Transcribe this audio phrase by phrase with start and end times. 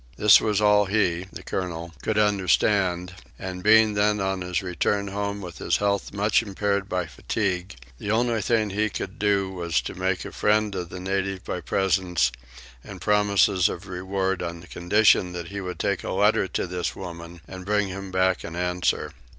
[0.17, 5.41] This was all he (the colonel) could understand and, being then on his return home
[5.41, 9.79] with his health much impaired by fatigue, the only thing that he could do was
[9.83, 12.31] to make a friend of the native by presents
[12.83, 17.41] and promises of reward on condition that he would take a letter to this woman
[17.47, 19.13] and bring him back an answer.